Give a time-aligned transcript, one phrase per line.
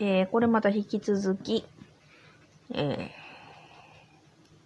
[0.00, 1.66] えー、これまた引き続き、
[2.72, 3.10] え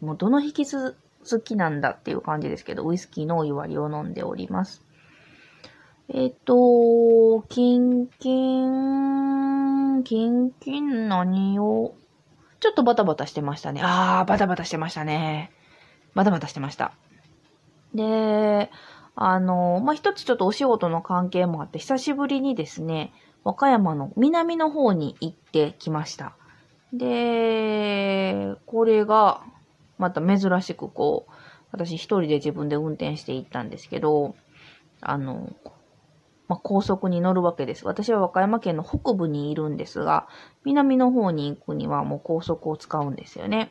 [0.00, 0.96] ー、もうどの引き続
[1.45, 4.82] きなんだっていう感じですけど、ウイスキーのお湯割りを飲んでおります。
[6.09, 11.96] えっ、ー、と、キンキン、キンキン何を、
[12.60, 13.80] ちょっとバタバタしてましたね。
[13.82, 15.51] あー、バタバタしてましたね。
[16.14, 16.92] バタバタしてました。
[17.92, 18.70] で、
[19.16, 23.12] あの、まあ、一つちょっとお仕事の関係もあって、久しぶりにですね、
[23.45, 26.34] 和歌山の南の方に行ってきました。
[26.93, 29.43] で、これが、
[29.98, 31.33] また珍しくこう、
[31.70, 34.34] 私一人で自分で運転して行ったんですけど、
[35.01, 35.53] あの、
[36.47, 37.87] まあ、高速に乗るわけです。
[37.87, 40.29] 私は和歌山県の北部にいるんですが、
[40.65, 43.70] 南の方に行くにはもう高速を使うんですよね。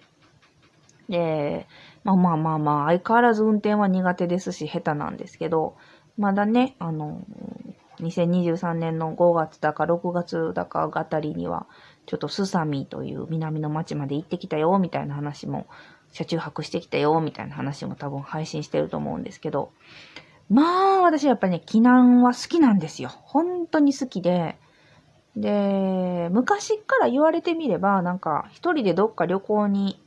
[1.10, 1.68] で、
[2.04, 5.76] まあまあまあまあ、相変わらず運転は苦手ですし、下手なんですけど、
[6.18, 7.22] まだね、あの、
[8.00, 11.68] 2023年の5月だか6月だかあたりには、
[12.06, 15.68] ちょっとスサミという南の町まで行ってきたよ、みたいな話も、
[16.12, 19.72] 車中泊してきたよ、みたいな話も多分配信してると思うんですけど、
[20.50, 23.10] まあ、私やっぱりね、避難は好きなんですよ。
[23.10, 24.58] 本当に好きで、
[25.36, 30.00] で、昔から言われてみれば、なんか、一人でどっか旅行に、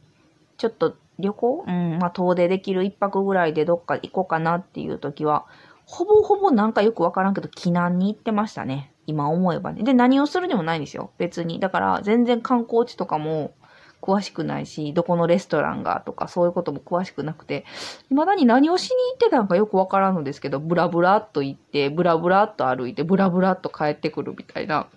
[0.57, 1.65] ちょっと旅行？
[1.67, 5.47] うん、まあ、遠出できる一泊ぐらいでどっか行こうかなっていう時は、
[5.87, 8.93] ほぼほぼなんかよくわからんけど、避難に行ってましたね。
[9.07, 9.85] 今思えばね。
[9.85, 11.11] で、何をするでもないんですよ。
[11.17, 11.61] 別に。
[11.61, 13.55] だから、全然観光地とかも
[14.03, 17.65] 詳しくないし、どこのレストランがとか、そういうことも詳しくなくて、
[18.09, 24.89] 未だに何をしに行ってたのかよくわからんのですけど、ブラブラっと行って、ブラブラっと歩いて、ブラブラっと帰ってくるみたいな、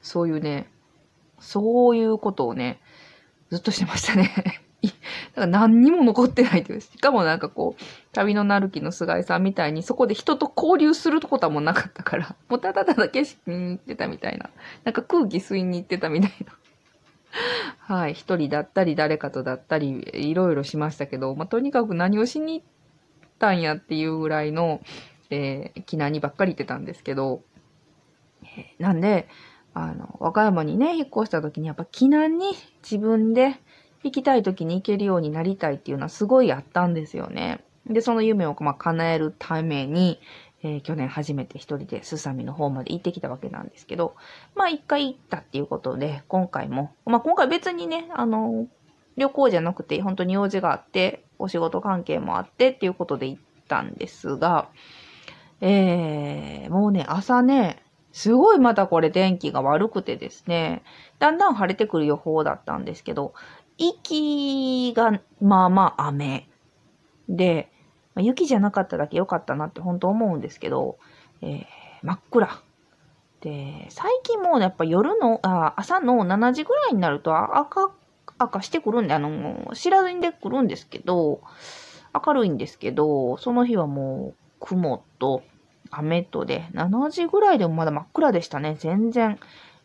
[0.00, 0.70] そういうね、
[1.40, 2.80] そういうことをね、
[3.50, 4.62] ずっとしてましたね。
[4.82, 4.90] だ
[5.42, 6.80] か何にも残ってないという。
[6.80, 7.82] しかもなんかこう、
[8.12, 14.50] 旅のなるきの菅井さんみたいに、そこで人と交流することはもうなかったから、もうただただ景色に行ってたみたいな。
[14.84, 16.56] なんか空気吸いに行ってたみたいな。
[17.78, 18.14] はい。
[18.14, 22.66] 一人だったり、誰かとだったり、いろいろしましたけど、まあ、とにかく何をしに行っ
[23.38, 24.80] たんやっていうぐらいの、
[25.30, 27.42] えー、気にばっかり行ってたんですけど、
[28.78, 29.28] なんで、
[29.74, 33.60] あの、和歌山にね、引っ越した時にやっぱ避難に自分で
[34.02, 37.60] 行きたい時に行けるようになりたいっていうのはすごいあったんですよね。
[37.86, 40.20] で、その夢をまあ叶えるために、
[40.62, 44.16] えー、去年初めて一人でスサミの方まで行ってきたわけなんですけど、
[44.54, 48.66] まあ一回行ったっていうことで、今回も、まあ今回別にね、あの、
[49.16, 54.68] 旅行じゃなくて本当に用事があって、お仕事関係もあってっていうことで行ったんですが、
[55.60, 60.82] えー、もうね、朝ね、すごいまたこれ天気が悪くてですね、
[61.18, 63.34] だんだん晴れてくる予報だったんですけど、
[63.78, 66.48] 息が、まあまあ雨。
[67.28, 67.70] で、
[68.14, 70.98] まあ、雪じゃなかっただけ良かったなって本当思うんですけど、
[71.42, 71.64] えー、
[72.02, 72.62] 真っ暗。
[73.40, 77.90] で、最近もうやっぱ夜の、あ朝の7時ぐらいになると赤、
[78.38, 81.40] 赤してくるんで、あの、知らずにでくるんですけど、
[82.26, 85.42] 明るいんですけど、その日はもう雲と
[85.90, 89.38] 雨とで、7時ぐらいでもまだ真っ暗でしたね、全然。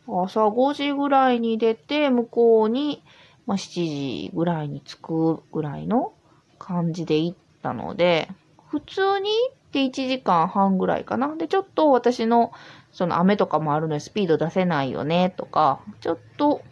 [0.06, 3.02] 朝5時ぐらいに出て、向こうに、
[3.46, 6.12] まあ、7時ぐらいに着くぐらいの
[6.58, 8.28] 感じで行ったので、
[8.68, 11.34] 普通に行って1時間半ぐらいかな。
[11.36, 12.52] で、ちょっと私の、
[12.92, 16.62] その雨とかもあるのでスピード出せないよね、とか、ちょっと、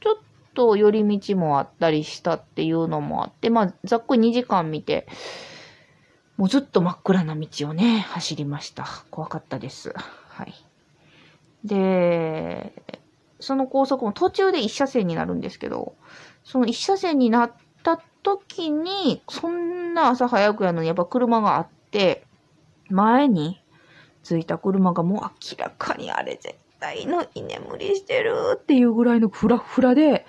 [0.00, 0.16] ちょっ
[0.54, 5.06] と寄り道もあったりしたっていうのもあって、まあ、ざっくり2時間見て、
[6.36, 8.86] もうずっと真っ暗な道をね、走りました。
[9.10, 9.92] 怖かったです。
[10.28, 10.54] はい。
[11.64, 12.72] で、
[13.40, 15.94] その高速も途中で一車線になるんですけど、
[16.44, 17.52] その一車線になっ
[17.82, 22.24] た時に、そんな朝早くやのにやっぱ車があって、
[22.88, 23.60] 前に
[24.22, 30.26] 着いた車がもう明らかにあれ絶対の居眠りしてるっていうぐらいのフラフラで、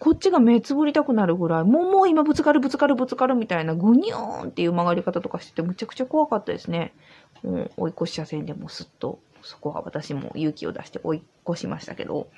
[0.00, 6.92] こっちが目つぶりたくなるぐらい、もうもう今ぶつかるぶつかるぶつかるみたいなグニョーンっていう曲がり方とかしててむちゃくちゃ怖かったですね。
[7.44, 12.28] うん、追い越し車線でもすっとそこは私も勇気を出して追い越しましたけど、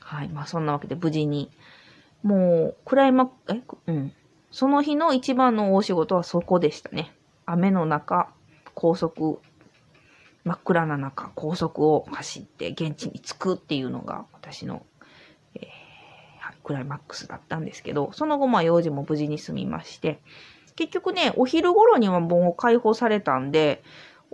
[0.00, 0.28] はい。
[0.28, 1.50] まあそんなわけで無事に、
[2.22, 4.12] もう、クライマえ、うん。
[4.50, 7.12] その日の一番の大仕事はそこでしたね。
[7.46, 8.28] 雨の中、
[8.74, 9.40] 高速、
[10.44, 14.84] 真っ暗な中、高速を走って現地に着くっていうのが私の、
[15.54, 15.62] えー、
[16.62, 20.20] クライマックスだったんですけど、その後まあ用事も無事に済みまして、
[20.76, 23.82] 結局ね、お昼頃にはもう解放されたんで、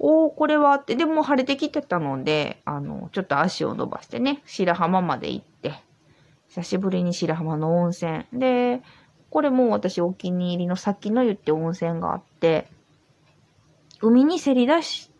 [0.02, 5.74] おー、これはって、でも晴れてきてたので、あの、ちょっと足を伸ばしてね、白浜まで行って、
[6.48, 8.24] 久しぶりに白浜の温泉。
[8.32, 8.80] で、
[9.28, 12.66] これも私お気に入りの先の湯って温泉があって、
[14.00, 15.10] 海にせり出し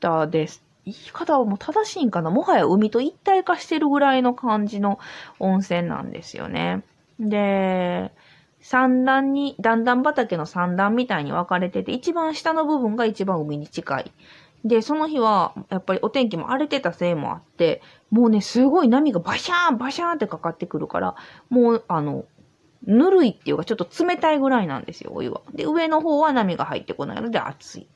[0.00, 2.30] たです言い方はもう正しいんかな？
[2.30, 4.98] もはや海と一体化してるぐらいの感じの
[5.38, 6.82] 温泉なんですよね。
[7.20, 8.12] で、
[8.68, 14.10] 三段に、段々畑の三段みたいに分かれてて、一番下の部分が一番海に近い。
[14.64, 17.80] で、その日は、やっぱりお天気も荒れてたせいもあって、
[18.10, 21.14] もうね、すごい波がバシャーン、バシャーンってかかってくるから、
[21.48, 22.24] もう、あの、
[22.84, 25.42] ぬるいっていうか、ちょっと冷たいぐらいなんですよ、お湯は。
[25.54, 27.86] で、上の方は波が入ってこないので熱い。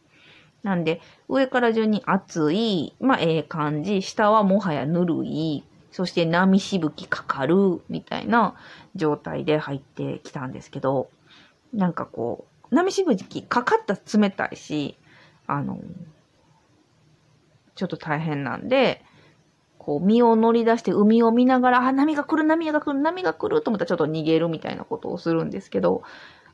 [0.63, 8.55] なんで、上から順に熱い、まあ、ええ感じ、下はもはやぬるい、そして波しぶきかかる、みたいな
[8.95, 11.11] 状態で入ってきたんですけど、
[11.73, 14.97] なんかこう、波しぶきかかったら冷たいし、
[15.47, 15.79] あの、
[17.75, 19.05] ちょっと大変なんで、
[19.79, 26.03] こう、身を乗り出して海を見ながら、あ、波が来る、波が来る、波が来ると思ったらちょっと逃げるみたいなことをするんですけど、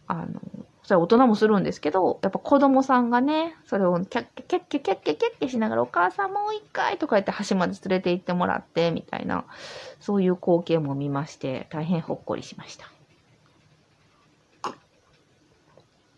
[0.07, 0.41] あの、
[0.87, 9.47] それは大人もするんですけど、やっぱ子供さんがね、それをキャッキャキャッキャキャッキャキャッキャしながら、お母さんもう一回とか言って橋まで連れて行ってもらって、みたいな、
[9.99, 12.87] そういう光景も見まして、大変ほっこりしました。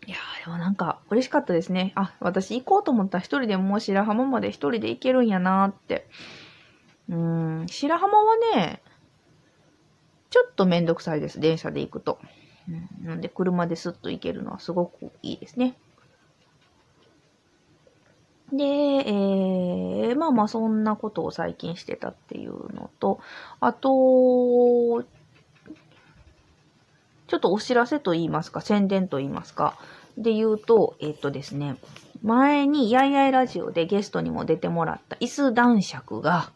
[0.05, 1.91] いやー、でもなんか嬉しかったですね。
[1.95, 6.07] あ、私行こうと思ったら一人でもう白浜まで一人で行けるんやなーって。
[7.09, 7.15] うー
[7.63, 8.83] ん、白浜はね、
[10.29, 11.39] ちょっとめんどくさいです。
[11.39, 12.19] 電車で行くと。
[13.01, 15.75] うん、なんで、車でスッと行けるのはすごくいいですね。
[18.53, 23.19] で、えー、まあまあそんなことを最近してたっていうのと、
[23.59, 25.03] あと、
[27.27, 29.77] ちょっとお知らせと言いますか、宣伝と言いますか、
[30.17, 31.77] で言うと、えっとですね、
[32.23, 36.51] 前にやいやいラジオでゲストにも出てもらった椅子男爵が、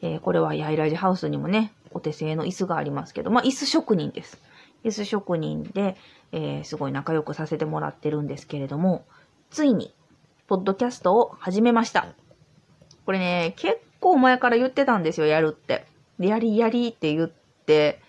[0.00, 4.38] えー、これはやいラジハウスにもね、お手製の椅子がありますけど、まあ椅子職人です。
[4.84, 5.96] 椅子職人で、
[6.32, 9.04] えー、すごい仲良くさせてもらってるんですけれども、
[9.50, 9.94] ついに、
[10.46, 12.08] ポッドキャストを始めました。
[13.06, 15.86] これね、結構前から言ってたんですよ、やるって。
[16.18, 18.00] で、やりやりって言って、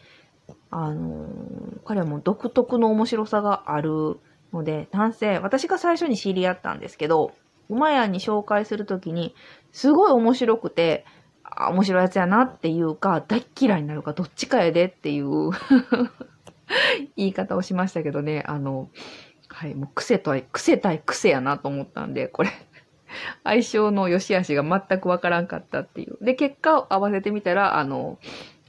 [0.70, 4.20] あのー、彼はもう独特の面白さがある
[4.52, 7.32] ので、男性、私が最初に知り合ったんですけど、
[7.70, 9.34] 馬屋に紹介するときに、
[9.72, 11.06] すごい面白くて、
[11.44, 15.52] あ、面白いやつやなっていうか、大嫌いになるかどっちかやでっていう
[17.16, 18.90] 言い方をしましたけどね、あの、
[19.48, 22.50] はい、もう癖とは、癖対癖やなと思ったんで、これ
[23.44, 26.18] 相性の良し悪しが全くわからんかったっていう。
[26.24, 28.20] で、結果を合わせてみたら、あの、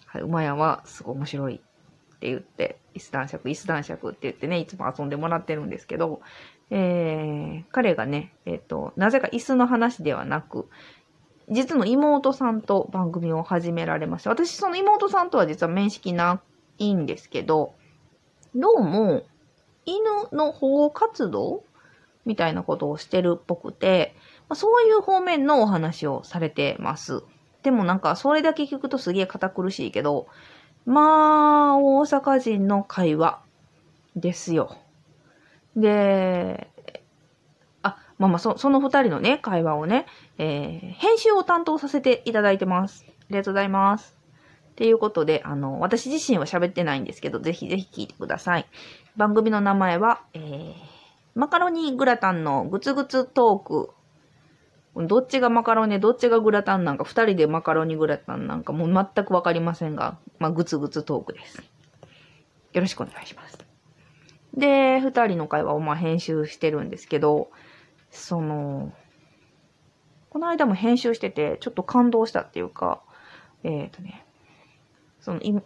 [0.07, 6.21] はい、馬屋はすごい面白いって言って、椅子男爵、椅子男爵って言ってね、いつも遊んでもらってるんですけど、
[6.71, 10.69] えー、彼がね、えっ、ー、と、なぜか椅子の話ではなく、
[11.49, 14.31] 実の妹さんと番組を始められました。
[14.31, 16.41] 私、その妹さんとは実は面識な
[16.79, 17.75] いんですけど、
[18.59, 19.23] どうも、
[19.85, 20.01] 犬
[20.33, 21.63] の保護活動
[22.25, 24.15] みたいなことをしてるっぽくて、
[24.49, 27.23] まあ、そういう方面のお話をされてます。
[27.63, 30.27] でもなんか、それだけ聞くとすげえ堅苦しいけど、
[30.87, 33.43] まあ、大阪人の会話
[34.17, 34.79] ですよ。
[35.77, 36.71] で、
[37.83, 40.07] あ、まあまあ、そその二人のね、会話をね、
[40.39, 43.05] えー、編集を担当させていただいてます。
[43.07, 44.16] ありがとうございます。
[44.77, 48.67] っていうことで、あの、私自身は喋ってないんですけど、ぜひぜひ聞いてください。
[49.17, 50.75] 番組の名前は、えー、
[51.35, 55.07] マカロニグラタンのグツグツトーク。
[55.07, 61.57] どっちがマカロニ、どっちがグラタンなんか、二人でマカロニグラタンなんかもう全くわかりませんが、まあ、グツグツトークです。
[62.75, 63.59] よろしくお願いします。
[64.55, 67.49] で、二人の会話をまあ編集してるんですけど、
[68.11, 68.93] その、
[70.29, 73.01] この間も編集してて、ちょっと感動したっていうか、
[73.65, 74.27] えっ、ー、とね、
[75.27, 75.61] その、い、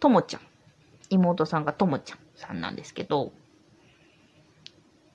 [0.00, 0.42] ともちゃん。
[1.08, 3.32] 妹さんがともちゃんさんなんですけど、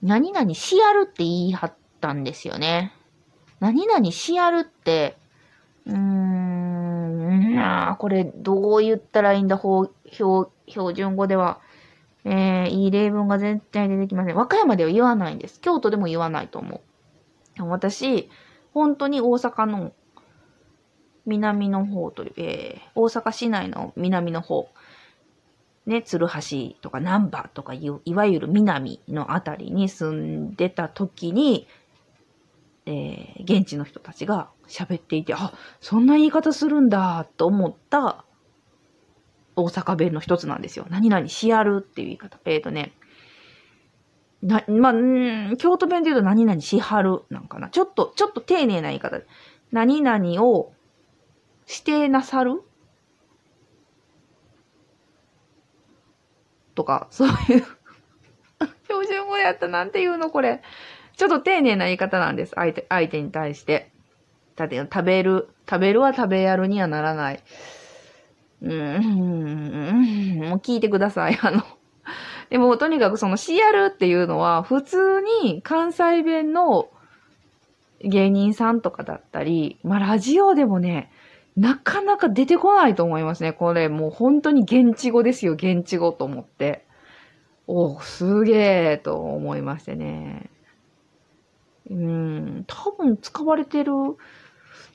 [0.02, 2.92] 何々しやるって言い張ったんですよね。
[3.60, 5.16] 何々しやるって、
[5.86, 11.60] うーん、なあ、これどう言ったらいいんだ、標、標準語では。
[12.24, 14.36] えー、いい例文が絶対出てきません。
[14.36, 15.62] 和歌山では言わないんです。
[15.62, 16.82] 京都でも言わないと思
[17.58, 17.64] う。
[17.64, 18.28] 私、
[18.74, 19.92] 本当に大阪の
[21.26, 24.70] 南の方という、えー、大阪市内の南の方、
[25.86, 31.68] ね、鶴橋とか南波とかいう、いわゆる南のあたりに住んでた時に、
[32.86, 38.26] えー、現地の人たちが喋っていて、あ、そんな言い方するんだと思った
[39.56, 40.88] 大阪弁の一つなんですよ。
[40.90, 42.40] 何々しやるっていう言い方。
[42.46, 42.94] えっ、ー、とね、
[44.42, 47.70] な、まあ、ん京都弁で言うと何々しはるなんかな。
[47.70, 49.22] ちょっと、ちょっと丁寧な言い方。
[49.72, 50.74] 何々を
[51.72, 52.62] 指定なさる？
[56.76, 57.36] とか、そういう
[58.90, 60.30] 標準語やったなんて言うの？
[60.30, 60.62] これ。
[61.18, 62.54] ちょっと丁寧な言い方なんです。
[62.56, 63.92] 相手、相手に対して。
[64.56, 67.44] たて、食べる、食べるは食べやるにはならない。
[68.62, 71.38] うん、もう聞いてください。
[71.42, 71.64] あの、
[72.50, 76.90] でもとにかくそのシアルっていうのは普通に関西弁の
[78.04, 81.12] 芸人さんとかだったり、まあラジオでもね、
[81.56, 83.54] なかなか出てこないと思いますね。
[83.54, 86.86] これもう本当に現地語ですよ、現地語と思って。
[87.68, 90.50] おすげえと思いましてね。
[91.90, 93.92] うん、多分使われてる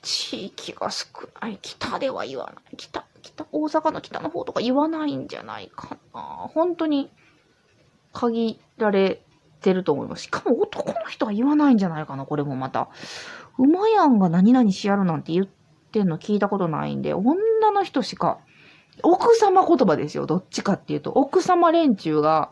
[0.02, 1.06] 地域が少
[1.40, 1.58] ない。
[1.60, 2.76] 北では言わない。
[2.76, 6.20] 北、北、大阪の北の方とか言わないんじゃないかな。
[6.54, 7.10] 本当に
[8.12, 9.22] 限られ
[9.60, 10.24] てると思います。
[10.24, 12.88] しかも男の人は言わないんじゃないかな、これもまた。
[13.58, 15.46] 馬やんが何々しやるなんて言っ
[15.96, 17.34] ってんの聞いたことないんで、女
[17.72, 18.38] の人しか、
[19.02, 20.26] 奥様言葉ですよ。
[20.26, 22.50] どっちかっていうと、奥様連中が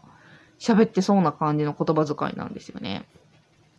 [0.58, 3.06] 喋ってそうな感じの言葉遣いなんですよね。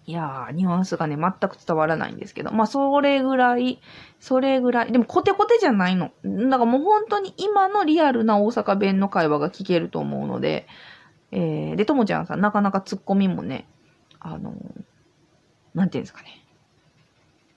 [0.05, 2.51] いやー、ニュアンスがね、全く伝わらないんですけど。
[2.51, 3.81] まあ、それぐらい、
[4.19, 4.91] それぐらい。
[4.91, 6.11] でも、コテコテじゃないの。
[6.23, 10.67] だからもう本当に今のリアルな大阪弁の会話が聞けると思うので、
[11.31, 13.67] えー、で、ともちゃんさん、なかなかツッコミもね、
[14.19, 14.53] あの
[15.73, 16.44] なんていうんですかね。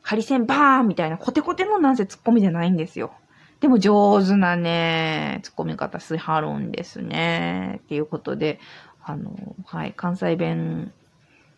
[0.08, 3.12] ハリセンバーンみたいなコテコテのなんせツッコミじゃないんですよ。
[3.60, 7.82] でも上手なね、ツッコミ方しはるんですね。
[7.84, 8.58] っていうことで、
[9.04, 10.94] あの、はい、関西弁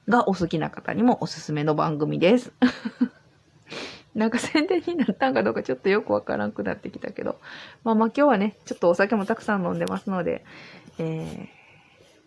[0.09, 2.52] がお好きな方にもおすすめの番組です。
[4.16, 7.38] なんか宣伝になったんかどうかちょっとよくわからんくなってきたけど。
[7.85, 10.45] まあまあ今日はね、ちょっとお酒もたくさん飲んでますので、
[10.99, 11.49] え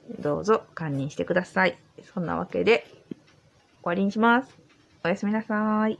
[0.09, 1.77] ー、どうぞ堪忍してください。
[2.13, 3.17] そんなわけで、終
[3.83, 4.62] わりにします。
[5.05, 5.99] おやすみなさい。